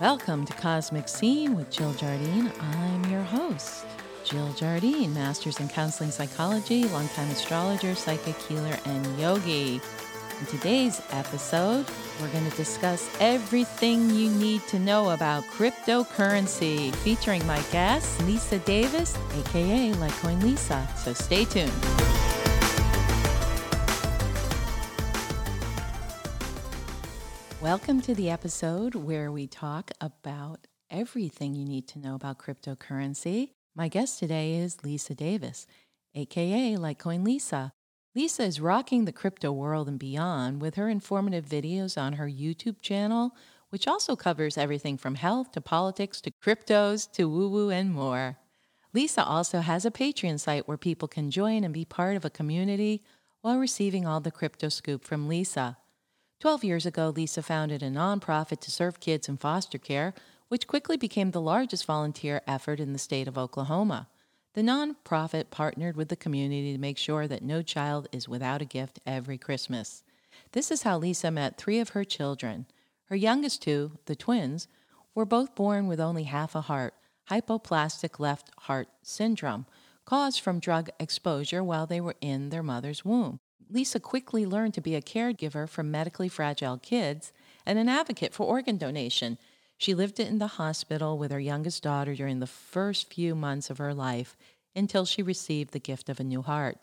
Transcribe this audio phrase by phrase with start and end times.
[0.00, 2.52] Welcome to Cosmic Scene with Jill Jardine.
[2.60, 3.86] I'm your host,
[4.24, 9.80] Jill Jardine, Masters in Counseling Psychology, longtime astrologer, psychic healer, and yogi.
[10.38, 11.86] In today's episode,
[12.20, 18.58] we're going to discuss everything you need to know about cryptocurrency, featuring my guest, Lisa
[18.58, 20.86] Davis, aka Litecoin Lisa.
[20.96, 21.72] So stay tuned.
[27.66, 33.54] Welcome to the episode where we talk about everything you need to know about cryptocurrency.
[33.74, 35.66] My guest today is Lisa Davis,
[36.14, 37.72] aka Litecoin Lisa.
[38.14, 42.80] Lisa is rocking the crypto world and beyond with her informative videos on her YouTube
[42.82, 43.34] channel,
[43.70, 48.38] which also covers everything from health to politics to cryptos to woo woo and more.
[48.94, 52.30] Lisa also has a Patreon site where people can join and be part of a
[52.30, 53.02] community
[53.40, 55.78] while receiving all the crypto scoop from Lisa.
[56.38, 60.12] Twelve years ago, Lisa founded a nonprofit to serve kids in foster care,
[60.48, 64.08] which quickly became the largest volunteer effort in the state of Oklahoma.
[64.52, 68.66] The nonprofit partnered with the community to make sure that no child is without a
[68.66, 70.02] gift every Christmas.
[70.52, 72.66] This is how Lisa met three of her children.
[73.06, 74.68] Her youngest two, the twins,
[75.14, 76.94] were both born with only half a heart,
[77.30, 79.64] hypoplastic left heart syndrome,
[80.04, 83.40] caused from drug exposure while they were in their mother's womb.
[83.68, 87.32] Lisa quickly learned to be a caregiver for medically fragile kids
[87.64, 89.38] and an advocate for organ donation.
[89.76, 93.78] She lived in the hospital with her youngest daughter during the first few months of
[93.78, 94.36] her life
[94.74, 96.78] until she received the gift of a new heart.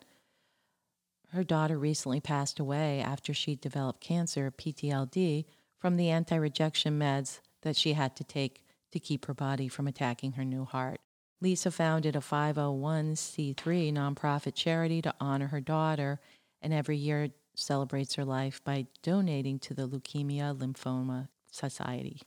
[1.30, 5.46] Her daughter recently passed away after she developed cancer, PTLD,
[5.80, 9.88] from the anti rejection meds that she had to take to keep her body from
[9.88, 11.00] attacking her new heart.
[11.42, 13.56] Lisa founded a 501c3
[13.92, 16.20] nonprofit charity to honor her daughter
[16.64, 22.22] and every year celebrates her life by donating to the Leukemia Lymphoma Society.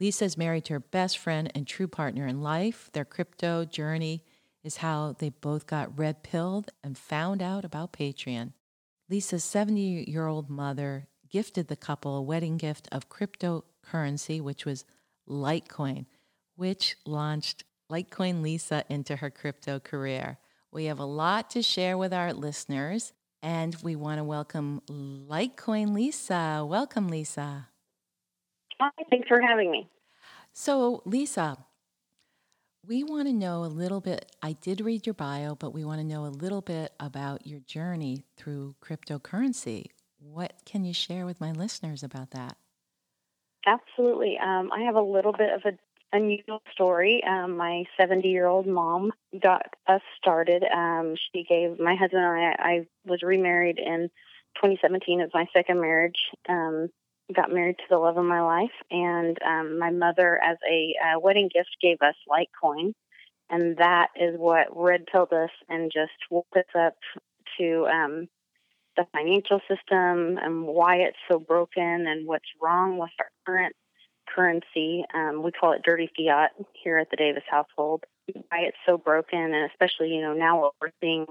[0.00, 2.90] Lisa is married to her best friend and true partner in life.
[2.92, 4.24] Their crypto journey
[4.64, 8.52] is how they both got red pilled and found out about Patreon.
[9.08, 14.84] Lisa's 70 year old mother gifted the couple a wedding gift of cryptocurrency, which was
[15.28, 16.06] Litecoin,
[16.56, 20.38] which launched Litecoin Lisa into her crypto career.
[20.70, 23.12] We have a lot to share with our listeners,
[23.42, 26.64] and we want to welcome Litecoin Lisa.
[26.68, 27.68] Welcome, Lisa.
[28.80, 29.88] Hi, thanks for having me.
[30.52, 31.56] So, Lisa,
[32.86, 34.34] we want to know a little bit.
[34.42, 37.60] I did read your bio, but we want to know a little bit about your
[37.60, 39.86] journey through cryptocurrency.
[40.18, 42.56] What can you share with my listeners about that?
[43.66, 44.38] Absolutely.
[44.42, 45.76] Um, I have a little bit of a
[46.12, 47.22] unusual story.
[47.26, 50.64] Um, my 70 year old mom got us started.
[50.64, 54.08] Um, she gave my husband and I, I was remarried in
[54.56, 55.20] 2017.
[55.20, 56.18] It was my second marriage.
[56.48, 56.88] Um,
[57.34, 61.20] got married to the love of my life, and um, my mother, as a uh,
[61.20, 62.94] wedding gift, gave us Litecoin,
[63.50, 66.94] and that is what red pilled us and just woke us up
[67.58, 68.28] to um,
[68.96, 73.74] the financial system and why it's so broken and what's wrong with our current
[74.34, 75.04] currency.
[75.14, 78.04] Um, we call it dirty fiat here at the Davis household.
[78.32, 81.26] Why it's so broken, and especially you know now what we're seeing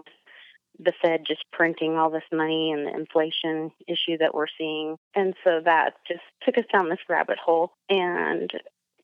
[0.80, 4.98] the Fed just printing all this money and the inflation issue that we're seeing.
[5.16, 7.72] And so that just took us down this rabbit hole.
[7.90, 8.50] And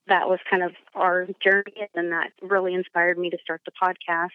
[0.07, 1.87] that was kind of our journey.
[1.95, 4.29] And that really inspired me to start the podcast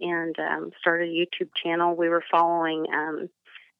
[0.00, 1.94] and um, start a YouTube channel.
[1.94, 3.28] We were following um,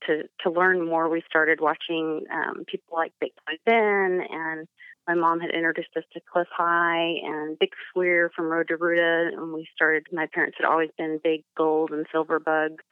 [0.07, 1.09] to, to learn more.
[1.09, 4.69] We started watching um, people like Bitcoin Ben and
[5.07, 9.33] my mom had introduced us to Cliff High and Bix Weir from Road to Roota,
[9.33, 10.07] and we started.
[10.13, 12.85] My parents had always been big gold and silver bugs,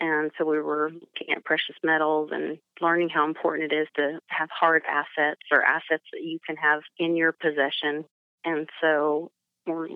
[0.00, 4.18] and so we were looking at precious metals and learning how important it is to
[4.26, 8.04] have hard assets or assets that you can have in your possession.
[8.44, 9.30] And so
[9.66, 9.88] we're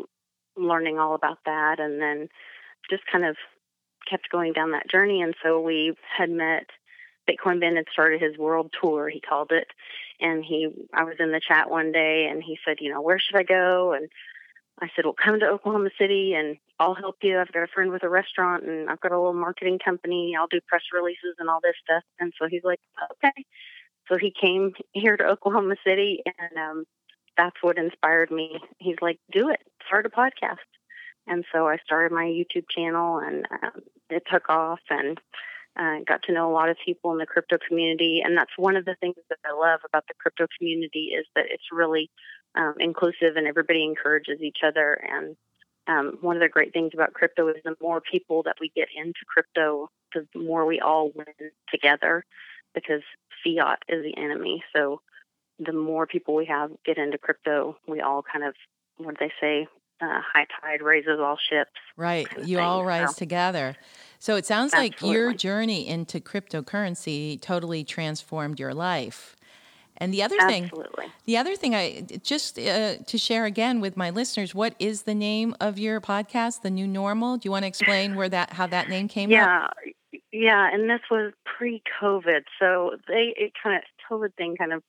[0.57, 2.29] learning all about that, and then
[2.89, 3.37] just kind of
[4.09, 5.23] kept going down that journey.
[5.23, 6.67] And so we had met
[7.29, 9.69] Bitcoin Ben had started his world tour, he called it.
[10.21, 13.19] And he, I was in the chat one day and he said, you know, where
[13.19, 13.93] should I go?
[13.93, 14.09] And
[14.81, 17.39] I said, well, come to Oklahoma City and I'll help you.
[17.39, 20.35] I've got a friend with a restaurant and I've got a little marketing company.
[20.39, 22.03] I'll do press releases and all this stuff.
[22.21, 22.81] And so he's like,
[23.13, 23.45] okay.
[24.09, 26.85] So he came here to Oklahoma City and um,
[27.37, 28.59] that's what inspired me.
[28.79, 30.57] He's like, do it, start a podcast.
[31.27, 35.21] And so I started my YouTube channel and um, it took off and
[35.79, 38.77] uh, got to know a lot of people in the crypto community, and that's one
[38.77, 42.11] of the things that I love about the crypto community is that it's really
[42.57, 44.95] um, inclusive and everybody encourages each other.
[44.95, 45.37] And
[45.87, 48.89] um, one of the great things about crypto is the more people that we get
[48.95, 51.27] into crypto, the more we all win
[51.71, 52.25] together,
[52.75, 53.03] because
[53.45, 54.65] fiat is the enemy.
[54.75, 55.01] So
[55.59, 58.55] the more people we have get into crypto, we all kind of,
[58.97, 59.67] what do they say?
[60.01, 61.73] Uh, high tide raises all ships.
[61.97, 62.29] Right.
[62.29, 62.65] Kind of you thing.
[62.65, 63.75] all rise so, together.
[64.19, 65.09] So it sounds absolutely.
[65.09, 69.37] like your journey into cryptocurrency totally transformed your life.
[70.01, 71.05] And the other Absolutely.
[71.05, 75.03] thing, the other thing, I just uh, to share again with my listeners, what is
[75.03, 77.37] the name of your podcast, The New Normal?
[77.37, 79.75] Do you want to explain where that how that name came yeah, up?
[79.85, 84.85] Yeah, yeah, and this was pre-COVID, so they it kind of COVID thing kind of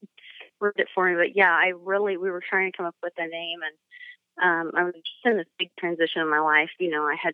[0.60, 1.16] ruined it for me.
[1.16, 4.72] But yeah, I really we were trying to come up with a name, and um,
[4.76, 6.70] I was just in this big transition in my life.
[6.80, 7.34] You know, I had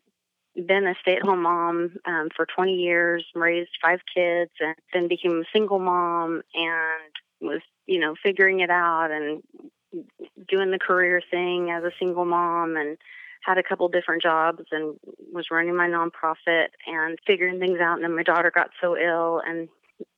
[0.55, 5.49] been a stay-at-home mom um, for 20 years, raised five kids, and then became a
[5.51, 7.11] single mom and
[7.41, 9.43] was, you know, figuring it out and
[10.47, 12.97] doing the career thing as a single mom and
[13.45, 14.95] had a couple different jobs and
[15.31, 17.95] was running my nonprofit and figuring things out.
[17.95, 19.69] And then my daughter got so ill and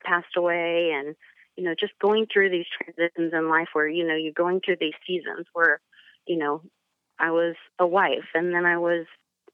[0.04, 0.92] passed away.
[0.94, 1.14] And,
[1.56, 4.76] you know, just going through these transitions in life where, you know, you're going through
[4.80, 5.80] these seasons where,
[6.26, 6.62] you know,
[7.18, 9.06] I was a wife and then I was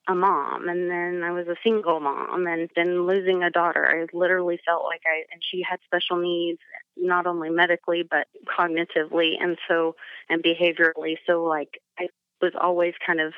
[0.06, 3.86] a mom and then I was a single mom and then losing a daughter.
[3.86, 6.60] I literally felt like I and she had special needs
[6.96, 9.96] not only medically but cognitively and so
[10.28, 11.16] and behaviorally.
[11.26, 12.08] So like I
[12.42, 13.32] was always kind of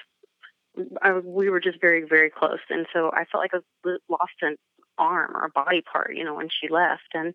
[1.00, 4.12] I, we were just very very close and so I felt like I was uh,
[4.12, 4.56] lost an
[4.98, 7.34] arm or a body part, you know, when she left and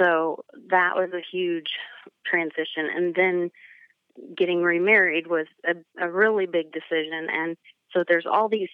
[0.00, 1.70] so that was a huge
[2.24, 3.50] transition and then
[4.36, 7.56] getting remarried was a, a really big decision and
[7.98, 8.68] so there's all these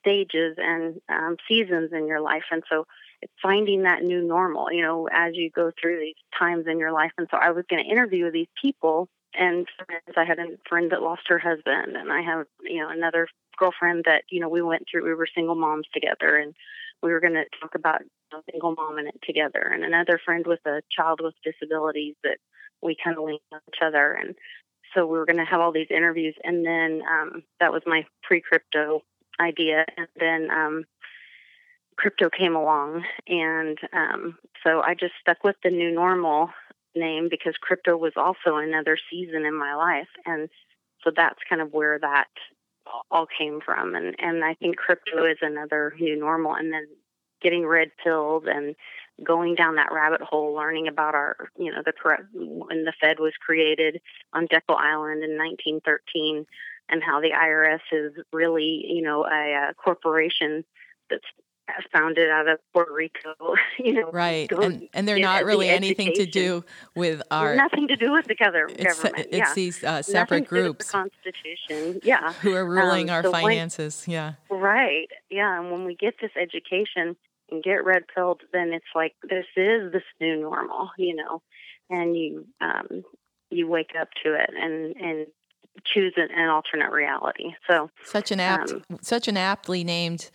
[0.00, 2.86] stages and um, seasons in your life, and so
[3.22, 6.92] it's finding that new normal, you know, as you go through these times in your
[6.92, 7.12] life.
[7.16, 10.16] And so I was going to interview these people and friends.
[10.16, 14.04] I had a friend that lost her husband, and I have, you know, another girlfriend
[14.06, 15.04] that, you know, we went through.
[15.04, 16.54] We were single moms together, and
[17.02, 19.70] we were going to talk about you know, single mom in it together.
[19.72, 22.38] And another friend with a child with disabilities that
[22.82, 24.12] we kind of leaned on each other.
[24.12, 24.34] And
[24.94, 28.06] so we were going to have all these interviews, and then um, that was my
[28.22, 29.02] pre-crypto
[29.40, 30.84] idea, and then um,
[31.96, 36.50] crypto came along, and um, so I just stuck with the new normal
[36.94, 40.48] name because crypto was also another season in my life, and
[41.02, 42.28] so that's kind of where that
[43.10, 46.86] all came from, and and I think crypto is another new normal, and then
[47.42, 48.74] getting red pilled and
[49.22, 53.18] going down that rabbit hole, learning about our, you know, the correct when the Fed
[53.18, 54.00] was created
[54.32, 56.46] on Jekyll Island in 1913,
[56.88, 60.64] and how the IRS is really, you know, a, a corporation
[61.08, 61.24] that's
[61.92, 63.34] founded out of Puerto Rico,
[63.78, 64.10] you know.
[64.10, 66.64] Right, and, and they're not really anything to do
[66.94, 69.28] with our nothing to do with the it's, government.
[69.30, 69.54] It's yeah.
[69.54, 74.04] these uh, separate nothing groups, the Constitution, yeah, who are ruling um, our so finances.
[74.06, 75.58] When, yeah, right, yeah.
[75.60, 77.16] And when we get this education,
[77.50, 81.42] and get red pilled, then it's like this is this new normal, you know,
[81.90, 83.04] and you um,
[83.50, 85.26] you wake up to it and and
[85.84, 87.54] choose an, an alternate reality.
[87.68, 90.30] So such an apt, um, such an aptly named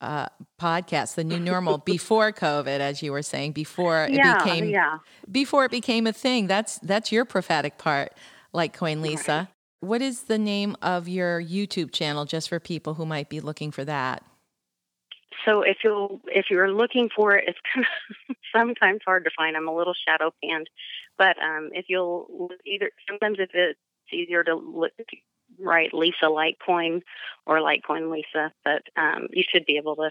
[0.00, 0.26] uh,
[0.60, 4.98] podcast, the new normal before COVID, as you were saying, before it yeah, became yeah.
[5.30, 6.46] before it became a thing.
[6.46, 8.12] That's that's your prophetic part,
[8.54, 9.32] Litecoin Lisa.
[9.32, 9.48] Right.
[9.80, 13.70] What is the name of your YouTube channel, just for people who might be looking
[13.70, 14.22] for that?
[15.44, 17.86] So if you if you're looking for it, it's kind
[18.28, 19.56] of sometimes hard to find.
[19.56, 20.68] I'm a little shadow banned,
[21.18, 23.78] but um, if you'll either sometimes if it's
[24.12, 24.92] easier to look,
[25.58, 27.02] write Lisa Litecoin
[27.46, 30.10] or Litecoin Lisa, but um, you should be able to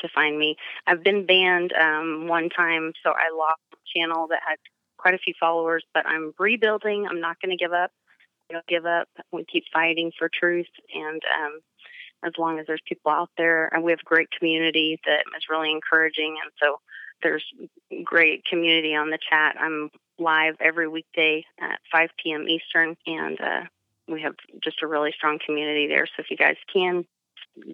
[0.00, 0.56] to find me.
[0.86, 4.56] I've been banned um, one time, so I lost a channel that had
[4.98, 7.06] quite a few followers, but I'm rebuilding.
[7.08, 7.90] I'm not going to give up.
[8.50, 9.08] I don't give up.
[9.32, 11.60] We keep fighting for truth, and um,
[12.24, 13.68] as long as there's people out there.
[13.72, 16.36] And we have a great community that is really encouraging.
[16.42, 16.80] And so
[17.22, 17.44] there's
[18.04, 19.56] great community on the chat.
[19.58, 22.48] I'm live every weekday at 5 p.m.
[22.48, 23.62] Eastern, and uh,
[24.08, 26.06] we have just a really strong community there.
[26.06, 27.04] So if you guys can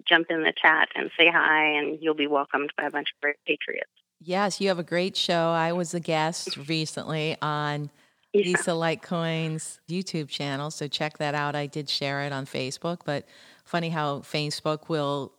[0.07, 3.21] jump in the chat and say hi, and you'll be welcomed by a bunch of
[3.21, 3.89] great patriots.
[4.21, 5.49] Yes, you have a great show.
[5.49, 7.89] I was a guest recently on
[8.33, 8.45] yeah.
[8.45, 11.55] Lisa Litecoin's YouTube channel, so check that out.
[11.55, 13.25] I did share it on Facebook, but
[13.69, 15.31] funny how Facebook will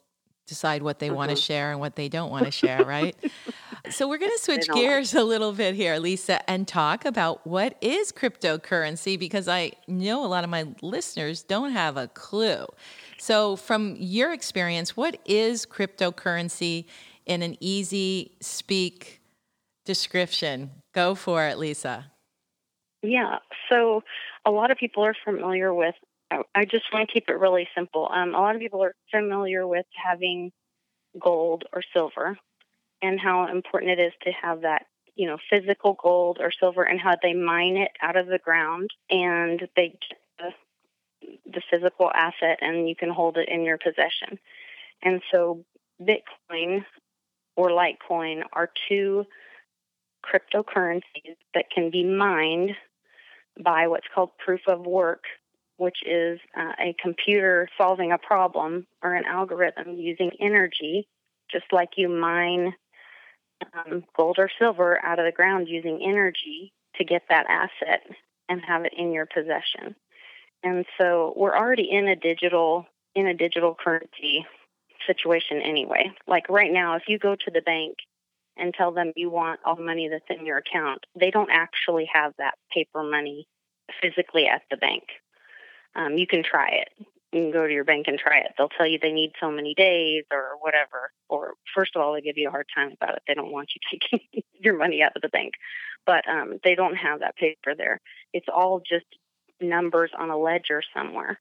[0.47, 1.17] decide what they mm-hmm.
[1.17, 3.17] want to share and what they don't want to share, right?
[3.91, 7.77] so we're going to switch gears a little bit here, Lisa, and talk about what
[7.81, 12.67] is cryptocurrency because I know a lot of my listeners don't have a clue.
[13.19, 16.87] So, from your experience, what is cryptocurrency
[17.27, 19.21] in an easy speak
[19.85, 20.71] description?
[20.95, 22.07] Go for it, Lisa.
[23.03, 23.39] Yeah.
[23.69, 24.03] So,
[24.47, 25.95] a lot of people are familiar with
[26.31, 28.09] I just want to keep it really simple.
[28.13, 30.53] Um, a lot of people are familiar with having
[31.19, 32.39] gold or silver
[33.03, 34.87] and how important it is to have that
[35.21, 38.89] you know, physical gold or silver and how they mine it out of the ground
[39.11, 44.39] and they get the, the physical asset and you can hold it in your possession.
[45.03, 45.65] And so
[46.01, 46.85] Bitcoin
[47.55, 49.27] or Litecoin are two
[50.25, 52.71] cryptocurrencies that can be mined
[53.63, 55.25] by what's called proof of work,
[55.81, 61.09] which is uh, a computer solving a problem or an algorithm using energy,
[61.51, 62.75] just like you mine
[63.75, 68.03] um, gold or silver out of the ground using energy to get that asset
[68.51, 69.97] and have it in your possession.
[70.63, 74.47] And so we're already in a digital in a digital currency
[75.07, 76.13] situation anyway.
[76.29, 77.97] Like right now, if you go to the bank
[78.59, 82.09] and tell them you want all the money that's in your account, they don't actually
[82.13, 83.49] have that paper money
[84.03, 85.05] physically at the bank.
[85.95, 87.07] Um, you can try it.
[87.33, 88.53] You can go to your bank and try it.
[88.59, 91.13] They'll tell you they need so many days or whatever.
[91.29, 93.23] Or first of all, they give you a hard time about it.
[93.27, 95.55] They don't want you taking your money out of the bank,
[96.07, 98.01] but um, they don't have that paper there.
[98.33, 99.07] It's all just
[99.61, 101.39] numbers on a ledger somewhere.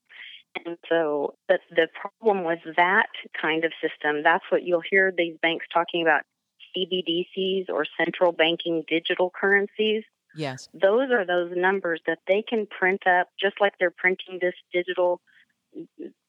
[0.66, 5.38] And so the, the problem with that kind of system, that's what you'll hear these
[5.42, 6.24] banks talking about
[6.76, 10.04] CBDCs or central banking digital currencies.
[10.36, 10.70] Yes.
[10.74, 15.22] Those are those numbers that they can print up just like they're printing this digital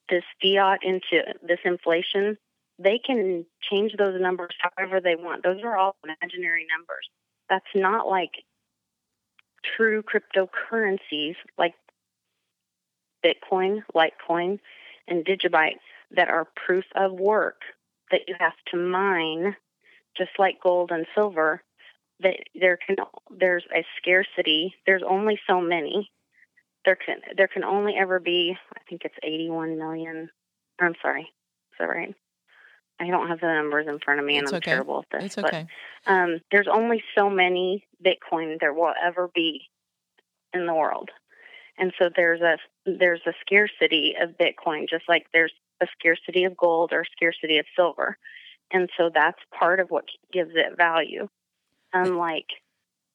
[0.08, 2.36] this fiat into this inflation.
[2.78, 5.42] They can change those numbers however they want.
[5.42, 7.08] Those are all imaginary numbers.
[7.48, 8.44] That's not like
[9.76, 11.74] true cryptocurrencies like
[13.24, 14.58] Bitcoin, Litecoin,
[15.06, 15.78] and Digibyte
[16.12, 17.60] that are proof of work
[18.10, 19.54] that you have to mine,
[20.16, 21.62] just like gold and silver.
[22.22, 22.96] That there can
[23.30, 24.74] there's a scarcity.
[24.86, 26.10] There's only so many.
[26.84, 28.56] There can there can only ever be.
[28.74, 30.28] I think it's 81 million.
[30.80, 31.22] I'm sorry.
[31.22, 32.14] Is that right?
[33.00, 34.72] I don't have the numbers in front of me, it's and I'm okay.
[34.72, 35.24] terrible at this.
[35.24, 35.66] It's okay.
[36.04, 39.62] But, um, there's only so many Bitcoin there will ever be
[40.52, 41.10] in the world
[41.80, 46.56] and so there's a there's a scarcity of bitcoin just like there's a scarcity of
[46.56, 48.16] gold or scarcity of silver
[48.70, 51.26] and so that's part of what gives it value
[51.92, 52.46] unlike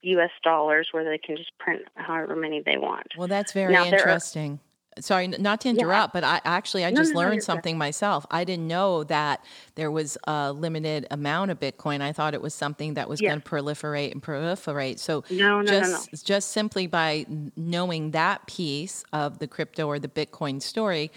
[0.03, 3.08] us dollars where they can just print however many they want.
[3.17, 4.60] Well that's very Now, there are- interesting.
[4.98, 7.46] Sorry not to interrupt but i actually i No, just no, no, learned good.
[7.46, 8.25] something myself.
[8.32, 12.00] I didn't know that there was a limited amount of bitcoin.
[12.00, 13.32] I thought it was something that was Yes.
[13.32, 15.00] going to proliferate and proliferate.
[15.00, 16.05] So no no just no no.
[16.24, 17.25] just simply by
[17.58, 21.12] knowing that piece of the crypto or the bitcoin story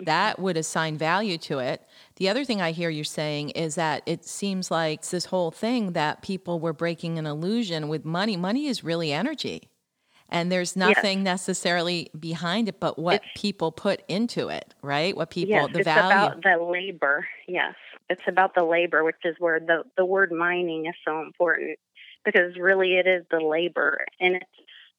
[0.00, 1.82] that would assign value to it.
[2.16, 5.50] The other thing i hear you saying is that it seems like it's this whole
[5.50, 9.70] thing that people were breaking an illusion with money money is really energy.
[10.30, 15.16] And there's nothing necessarily behind it but what people put into it right?
[15.16, 16.32] What people yes the it's value.
[16.32, 17.26] about the labor.
[17.46, 17.74] Yes
[18.10, 21.78] it's about the labor which is where the the word mining is so important
[22.24, 24.44] because really it is the labor and it's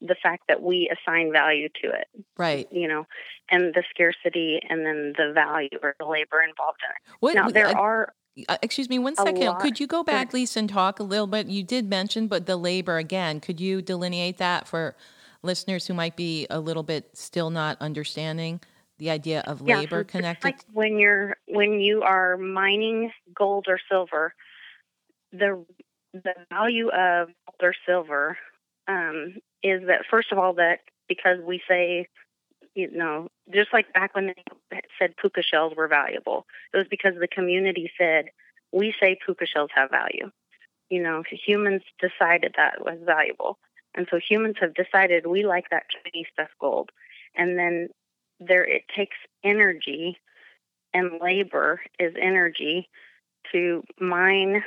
[0.02, 3.06] the fact that we assign value to it right you know,
[3.50, 7.18] and the scarcity and then the value or the labor involved in it.
[7.20, 8.14] what Now, there uh, are,
[8.50, 9.46] Uh, excuse me one second.
[9.46, 11.48] lot- Could you go back, Lisa, and talk a little bit?
[11.48, 13.40] You did mention, but the labor again.
[13.40, 14.96] Could you delineate that for
[15.44, 18.60] listeners who might be a little bit still not understanding
[18.98, 20.44] the idea of yeah, so labor connected?
[20.46, 24.34] like when you're, when you are mining gold or silver,
[25.32, 25.64] the,
[26.14, 28.38] the value of gold or silver
[28.88, 29.36] um,
[29.66, 32.08] is that, first of all, that because we say,
[32.76, 37.14] you know, just like back when they said puka shells were valuable, it was because
[37.20, 38.26] the community said,
[38.72, 40.30] we say puka shells have value.
[40.90, 43.58] You know, humans decided that was valuable.
[43.96, 46.92] And so humans have decided we like that Chinese stuff gold.
[47.36, 47.90] And then
[48.40, 50.20] there it takes energy
[50.94, 52.88] and labor is energy
[53.52, 54.64] to mine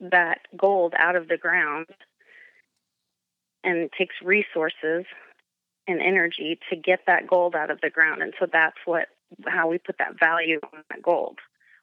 [0.00, 1.86] that gold out of the ground
[3.64, 5.04] and it takes resources
[5.86, 8.22] and energy to get that gold out of the ground.
[8.22, 9.08] And so that's what
[9.46, 11.38] how we put that value on that gold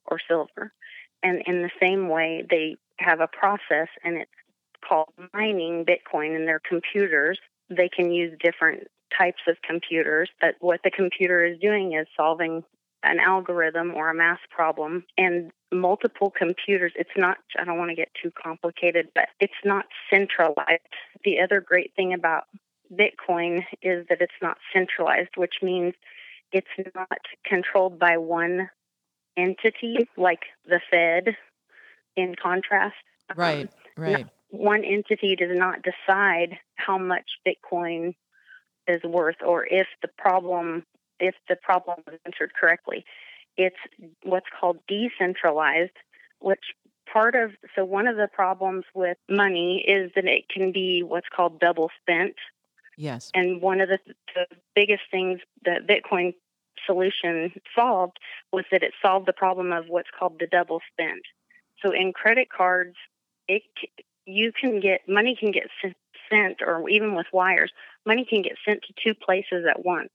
[0.05, 0.71] or silver.
[1.24, 4.31] And in the same way they have a process and it's
[4.88, 7.39] called mining bitcoin in their computers.
[7.69, 12.63] They can use different types of computers but what the computer is doing is solving
[13.03, 17.96] an algorithm or a math problem and multiple computers it's not i don't want to
[17.96, 20.82] get too complicated but it's not centralized
[21.24, 22.44] the other great thing about
[22.91, 25.94] bitcoin is that it's not centralized which means
[26.51, 28.70] it's not controlled by one
[29.38, 31.36] entity like the fed
[32.18, 32.96] in contrast
[33.29, 34.27] Um, right, right.
[34.50, 38.15] one entity does not decide how much bitcoin
[38.88, 40.84] is worth or if the problem
[41.19, 43.05] if the problem was answered correctly
[43.57, 43.77] it's
[44.23, 45.91] what's called decentralized
[46.39, 46.73] which
[47.11, 51.27] part of so one of the problems with money is that it can be what's
[51.33, 52.35] called double spent.
[52.97, 53.31] Yes.
[53.33, 53.99] And one of the,
[54.35, 54.45] the
[54.75, 56.33] biggest things that Bitcoin
[56.85, 58.17] solution solved
[58.51, 61.21] was that it solved the problem of what's called the double spend.
[61.83, 62.95] So in credit cards,
[63.47, 63.63] it
[64.25, 65.67] you can get money can get
[66.29, 67.71] sent, or even with wires,
[68.05, 70.11] money can get sent to two places at once.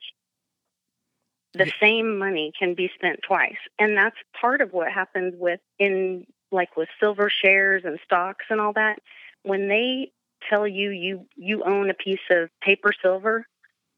[1.55, 6.27] The same money can be spent twice, and that's part of what happens with in
[6.51, 8.99] like with silver shares and stocks and all that.
[9.43, 10.13] When they
[10.49, 13.47] tell you you you own a piece of paper silver,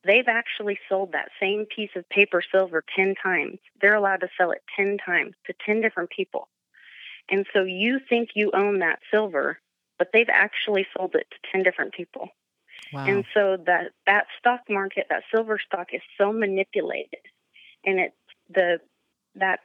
[0.05, 3.59] they've actually sold that same piece of paper silver 10 times.
[3.81, 6.49] They're allowed to sell it 10 times to 10 different people.
[7.31, 9.59] And so you think you own that silver,
[9.99, 12.29] but they've actually sold it to 10 different people.
[12.93, 13.07] Wow.
[13.07, 17.21] And so that that stock market, that silver stock is so manipulated
[17.87, 18.15] and it's
[18.53, 18.81] the
[19.37, 19.61] that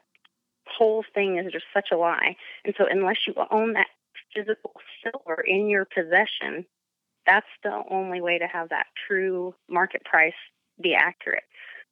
[0.68, 2.36] whole thing is just such a lie.
[2.63, 3.88] And so unless you own that
[4.34, 4.74] physical
[5.04, 6.66] silver in your possession,
[7.25, 10.34] that's the only way to have that true market price
[10.82, 11.44] be accurate.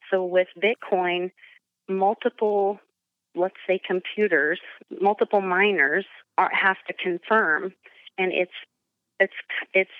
[0.09, 1.31] So with Bitcoin,
[1.87, 2.79] multiple
[3.35, 4.59] let's say computers,
[5.01, 6.05] multiple miners
[6.37, 7.73] are, have to confirm,
[8.17, 8.51] and it's
[9.19, 9.33] it's
[9.73, 9.91] it's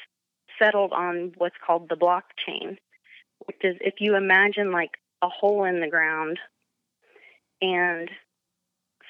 [0.58, 2.78] settled on what's called the blockchain,
[3.46, 6.40] which is if you imagine like a hole in the ground,
[7.62, 8.10] and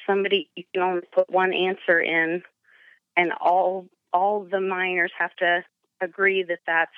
[0.07, 2.43] somebody you can only put one answer in,
[3.15, 5.63] and all all the miners have to
[6.01, 6.91] agree that that's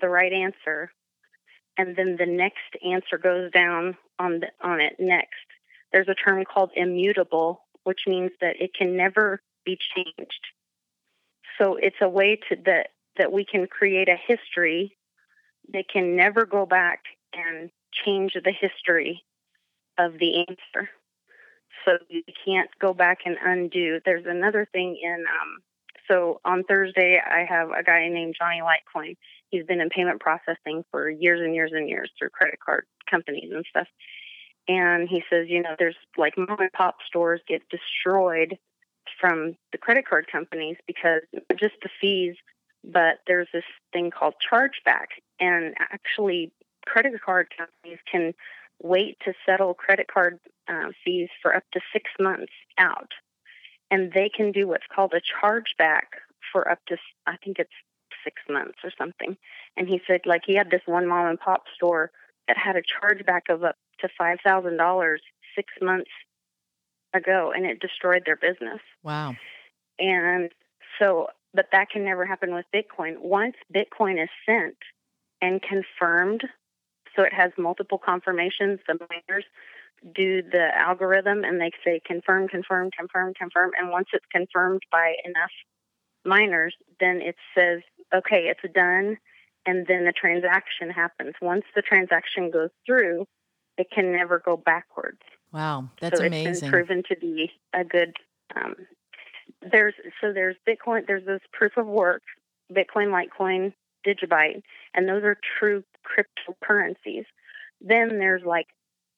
[0.00, 0.90] the right answer,
[1.78, 5.44] and then the next answer goes down on the on it next
[5.94, 10.40] there's a term called immutable, which means that it can never be changed.
[11.56, 14.96] So it's a way to that that we can create a history
[15.72, 17.70] that can never go back and
[18.04, 19.22] change the history
[19.98, 20.88] of the answer.
[21.84, 24.00] So you can't go back and undo.
[24.04, 25.58] There's another thing in um,
[26.08, 29.16] so on Thursday I have a guy named Johnny Litecoin.
[29.48, 33.50] He's been in payment processing for years and years and years through credit card companies
[33.52, 33.86] and stuff
[34.68, 38.58] and he says, you know, there's like mom and pop stores get destroyed
[39.20, 41.20] from the credit card companies because
[41.58, 42.34] just the fees,
[42.82, 45.06] but there's this thing called chargeback.
[45.38, 46.52] And actually,
[46.86, 48.34] credit card companies can
[48.82, 53.10] wait to settle credit card uh, fees for up to six months out.
[53.90, 56.18] And they can do what's called a chargeback
[56.52, 57.70] for up to, I think it's
[58.24, 59.36] six months or something.
[59.76, 62.10] And he said, like, he had this one mom and pop store
[62.48, 65.16] that had a chargeback of up to $5,000
[65.54, 66.10] six months
[67.12, 68.80] ago and it destroyed their business.
[69.02, 69.36] Wow.
[69.98, 70.50] And
[70.98, 73.18] so, but that can never happen with Bitcoin.
[73.20, 74.76] Once Bitcoin is sent
[75.40, 76.42] and confirmed,
[77.16, 79.44] so it has multiple confirmations, the miners
[80.14, 83.70] do the algorithm and they say confirm, confirm, confirm, confirm.
[83.78, 85.50] And once it's confirmed by enough
[86.24, 87.80] miners, then it says,
[88.14, 89.16] okay, it's done.
[89.66, 91.34] And then the transaction happens.
[91.40, 93.26] Once the transaction goes through,
[93.78, 95.20] it can never go backwards.
[95.52, 96.50] Wow, that's so amazing.
[96.50, 98.14] It's been proven to be a good.
[98.54, 98.74] Um,
[99.70, 101.06] there's so there's Bitcoin.
[101.06, 102.22] There's this proof of work,
[102.72, 103.72] Bitcoin, Litecoin,
[104.06, 104.62] Digibyte,
[104.94, 107.24] and those are true cryptocurrencies.
[107.80, 108.66] Then there's like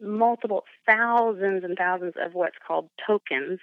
[0.00, 3.60] multiple thousands and thousands of what's called tokens,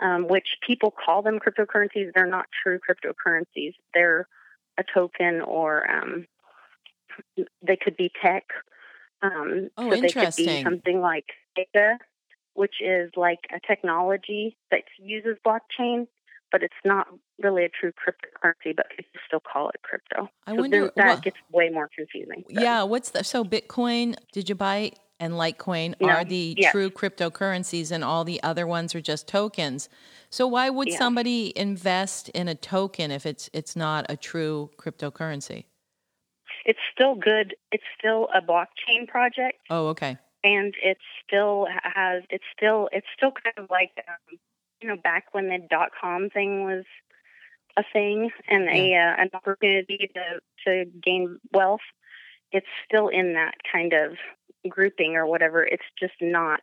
[0.00, 2.12] um, which people call them cryptocurrencies.
[2.14, 3.74] They're not true cryptocurrencies.
[3.94, 4.26] They're
[4.78, 6.26] a token, or um,
[7.62, 8.44] they could be tech
[9.22, 10.46] um, oh, so interesting.
[10.46, 11.98] They could be something like data,
[12.54, 16.06] which is like a technology that uses blockchain,
[16.52, 17.08] but it's not
[17.42, 20.28] really a true cryptocurrency, but people still call it crypto.
[20.46, 22.44] I so wonder that well, gets way more confusing.
[22.52, 22.62] But.
[22.62, 26.72] Yeah, what's the so Bitcoin, Digibyte, and Litecoin no, are the yes.
[26.72, 29.88] true cryptocurrencies, and all the other ones are just tokens.
[30.30, 30.98] So why would yeah.
[30.98, 35.64] somebody invest in a token if it's it's not a true cryptocurrency?
[36.64, 37.54] it's still good.
[37.70, 39.58] It's still a blockchain project.
[39.70, 40.18] Oh, okay.
[40.44, 42.22] And it still has.
[42.30, 42.88] It's still.
[42.92, 44.38] It's still kind of like, um,
[44.82, 46.84] you know, back when the dot com thing was
[47.76, 51.80] a thing and a uh, an opportunity to to gain wealth.
[52.50, 54.18] It's still in that kind of
[54.68, 55.64] grouping or whatever.
[55.64, 56.60] It's just not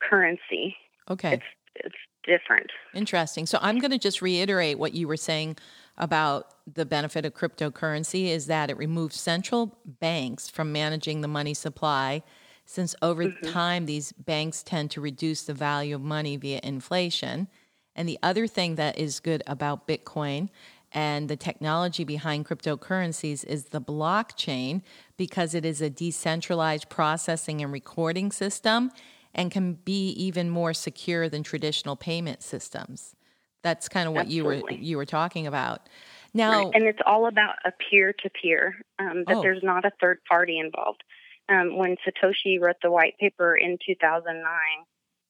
[0.00, 0.76] currency.
[1.10, 1.34] Okay.
[1.34, 2.70] It's it's different.
[2.94, 3.46] Interesting.
[3.46, 5.56] So I'm going to just reiterate what you were saying
[5.96, 11.54] about the benefit of cryptocurrency is that it removes central banks from managing the money
[11.54, 12.22] supply
[12.70, 13.50] since over mm-hmm.
[13.50, 17.48] time these banks tend to reduce the value of money via inflation.
[17.96, 20.50] And the other thing that is good about Bitcoin
[20.92, 24.82] and the technology behind cryptocurrencies is the blockchain
[25.16, 28.92] because it is a decentralized processing and recording system
[29.34, 33.16] and can be even more secure than traditional payment systems.
[33.62, 34.76] That's kind of what Absolutely.
[34.76, 35.88] you were you were talking about.
[36.32, 36.70] Now, right.
[36.72, 38.76] and it's all about a peer to peer.
[39.00, 39.42] That Oh.
[39.42, 41.02] there's not a third party involved.
[41.50, 44.44] Um, when Satoshi wrote the white paper in 2009,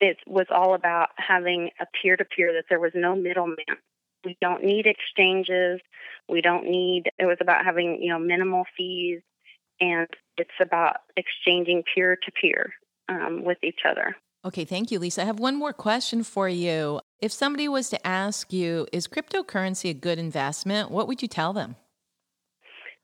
[0.01, 2.53] it was all about having a peer to peer.
[2.53, 3.65] That there was no middleman.
[4.25, 5.81] We don't need exchanges.
[6.29, 7.05] We don't need.
[7.19, 9.23] It was about having you know minimal fees,
[9.81, 12.73] and it's about exchanging peer to peer
[13.43, 14.17] with each other.
[14.45, 15.23] Okay, thank you, Lisa.
[15.23, 17.01] I have one more question for you.
[17.21, 20.91] If somebody was to ask you, is cryptocurrency a good investment?
[20.91, 21.77] What would you tell them?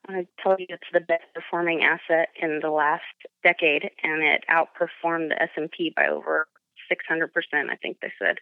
[0.09, 3.03] I tell you, it's the best performing asset in the last
[3.43, 6.47] decade, and it outperformed the S and P by over
[6.89, 7.71] 600 percent.
[7.71, 8.37] I think they said.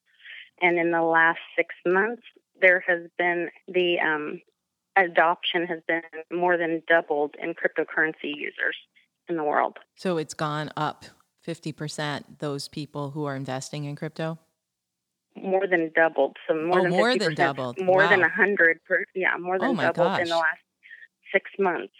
[0.60, 2.22] And in the last six months,
[2.60, 4.40] there has been the um,
[4.96, 8.76] adoption has been more than doubled in cryptocurrency users
[9.28, 9.78] in the world.
[9.96, 11.04] So it's gone up
[11.46, 14.38] 50%, those people who are investing in crypto?
[15.36, 16.36] More than doubled.
[16.48, 17.80] So more Oh, than more 50%, than doubled.
[17.80, 18.80] More than a hundred.
[19.14, 20.60] Yeah, more than Oh doubled in the last
[21.34, 21.92] six months.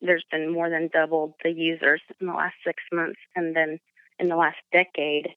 [0.00, 3.78] There's been more than doubled the users in the last six months, and then
[4.18, 5.28] in the last decade,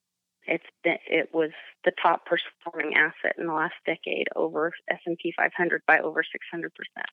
[0.48, 1.52] it's been, it was
[1.86, 6.24] the top performing asset in the last decade over S and P 500 by over
[6.24, 7.08] 600 percent.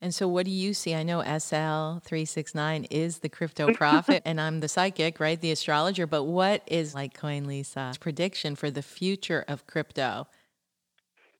[0.00, 0.94] And so, what do you see?
[0.94, 5.40] I know SL369 is the crypto prophet, and I'm the psychic, right?
[5.40, 6.06] The astrologer.
[6.06, 10.26] But what is Litecoin Lisa's prediction for the future of crypto?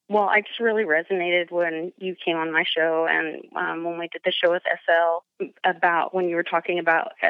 [0.08, 4.08] Well, I just really resonated when you came on my show and um, when we
[4.08, 7.28] did the show with SL about when you were talking about uh,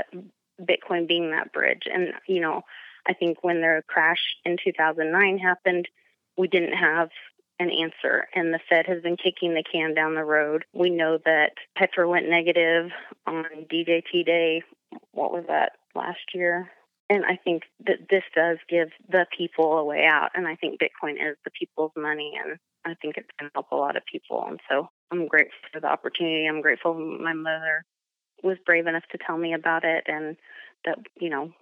[0.60, 1.82] Bitcoin being that bridge.
[1.92, 2.62] And, you know,
[3.06, 5.88] I think when the crash in 2009 happened,
[6.36, 7.10] we didn't have
[7.60, 10.64] an answer, and the Fed has been kicking the can down the road.
[10.72, 12.90] We know that Petra went negative
[13.26, 14.62] on DJT Day.
[15.12, 16.70] What was that last year?
[17.14, 20.30] And I think that this does give the people a way out.
[20.34, 22.32] And I think Bitcoin is the people's money.
[22.42, 24.44] And I think it's going to help a lot of people.
[24.48, 26.46] And so I'm grateful for the opportunity.
[26.46, 27.84] I'm grateful my mother
[28.42, 30.36] was brave enough to tell me about it and
[30.84, 31.52] that, you know,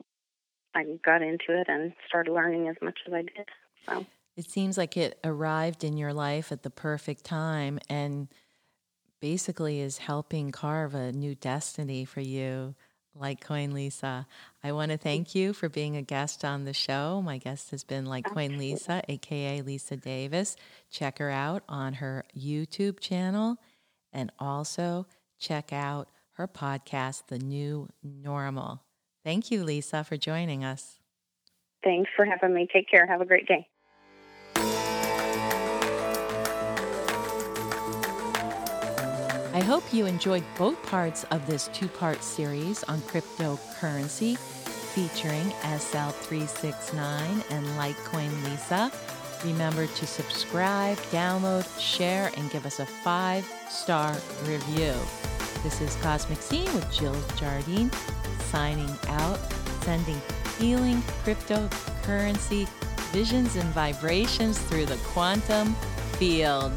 [0.74, 3.48] I got into it and started learning as much as I did.
[3.86, 8.28] So It seems like it arrived in your life at the perfect time and
[9.20, 12.74] basically is helping carve a new destiny for you,
[13.18, 14.26] Litecoin Lisa.
[14.64, 17.20] I want to thank you for being a guest on the show.
[17.20, 20.56] My guest has been Litecoin Lisa, aka Lisa Davis.
[20.88, 23.56] Check her out on her YouTube channel
[24.12, 25.06] and also
[25.38, 28.82] check out her podcast, The New Normal.
[29.24, 30.98] Thank you, Lisa, for joining us.
[31.82, 32.68] thanks for having me.
[32.72, 33.06] Take care.
[33.06, 33.66] Have a great day.
[39.54, 47.50] I hope you enjoyed both parts of this two part series on cryptocurrency featuring SL369
[47.50, 48.90] and Litecoin Lisa.
[49.44, 54.94] Remember to subscribe, download, share, and give us a five star review.
[55.62, 57.90] This is Cosmic Scene with Jill Jardine
[58.50, 59.38] signing out,
[59.82, 60.20] sending
[60.58, 62.66] healing cryptocurrency
[63.12, 65.74] visions and vibrations through the quantum
[66.16, 66.72] field.